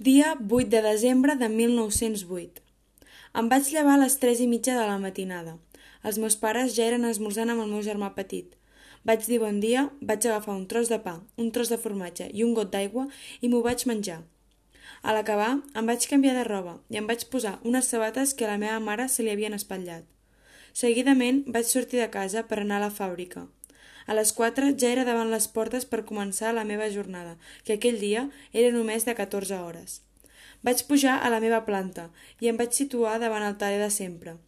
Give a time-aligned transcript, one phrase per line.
[0.00, 2.62] Dia 8 de desembre de 1908.
[3.34, 5.56] Em vaig llevar a les tres i mitja de la matinada.
[6.06, 8.54] Els meus pares ja eren esmorzant amb el meu germà petit.
[9.02, 12.46] Vaig dir bon dia, vaig agafar un tros de pa, un tros de formatge i
[12.46, 13.08] un got d'aigua
[13.42, 14.20] i m'ho vaig menjar.
[15.02, 18.54] A l'acabar, em vaig canviar de roba i em vaig posar unes sabates que a
[18.54, 20.06] la meva mare se li havien espatllat.
[20.78, 23.48] Seguidament vaig sortir de casa per anar a la fàbrica.
[24.08, 27.34] A les 4 ja era davant les portes per començar la meva jornada,
[27.64, 28.22] que aquell dia
[28.56, 30.00] era només de 14 hores.
[30.64, 32.06] Vaig pujar a la meva planta
[32.40, 34.38] i em vaig situar davant el taler de sempre.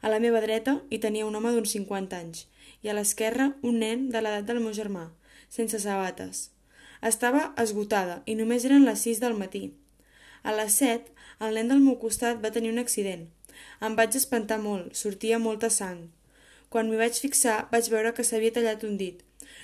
[0.00, 2.46] A la meva dreta hi tenia un home d'uns 50 anys
[2.80, 5.10] i a l'esquerra un nen de l'edat del meu germà,
[5.52, 6.46] sense sabates.
[7.04, 9.66] Estava esgotada i només eren les 6 del matí.
[10.42, 11.12] A les 7,
[11.44, 13.28] el nen del meu costat va tenir un accident.
[13.84, 16.06] Em vaig espantar molt, sortia molta sang.
[16.76, 19.22] Quan m'hi vaig fixar, vaig veure que s'havia tallat un dit.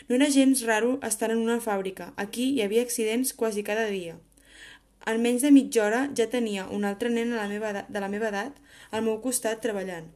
[0.09, 2.07] No era gens raro estar en una fàbrica.
[2.23, 4.15] Aquí hi havia accidents quasi cada dia.
[5.12, 8.00] En menys de mitja hora ja tenia un altre nen a la meva edat, de
[8.00, 8.56] la meva edat
[8.97, 10.09] al meu costat treballant.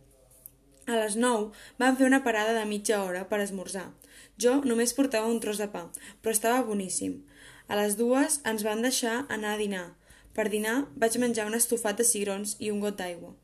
[0.88, 1.52] A les 9
[1.84, 3.90] vam fer una parada de mitja hora per esmorzar.
[4.40, 5.90] Jo només portava un tros de pa,
[6.22, 7.18] però estava boníssim.
[7.68, 9.88] A les dues ens van deixar anar a dinar.
[10.32, 13.36] Per dinar vaig menjar un estofat de cigrons i un got d'aigua.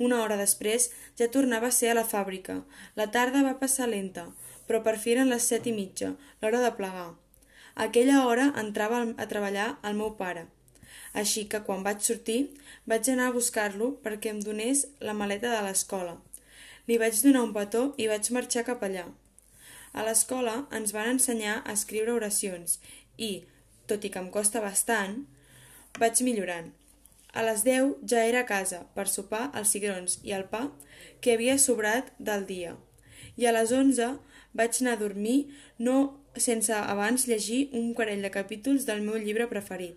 [0.00, 0.88] Una hora després
[1.20, 2.62] ja tornava a ser a la fàbrica.
[2.96, 4.30] La tarda va passar lenta,
[4.66, 7.10] però per fi eren les set i mitja, l'hora de plegar.
[7.74, 10.46] A aquella hora entrava a treballar el meu pare.
[11.20, 12.40] Així que quan vaig sortir,
[12.86, 16.16] vaig anar a buscar-lo perquè em donés la maleta de l'escola.
[16.88, 19.04] Li vaig donar un petó i vaig marxar cap allà.
[19.92, 22.78] A l'escola ens van ensenyar a escriure oracions
[23.18, 23.44] i,
[23.90, 25.24] tot i que em costa bastant,
[25.98, 26.70] vaig millorant.
[27.32, 30.64] A les deu ja era a casa per sopar els cigrons i el pa
[31.22, 32.74] que havia sobrat del dia.
[33.36, 34.08] I a les onze
[34.56, 35.38] vaig anar a dormir
[35.78, 35.96] no
[36.36, 39.96] sense abans llegir un parell de capítols del meu llibre preferit.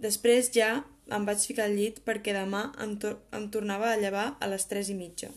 [0.00, 0.72] Després ja
[1.12, 4.64] em vaig ficar al llit perquè demà em, tor em tornava a llevar a les
[4.70, 5.32] tres i mitja.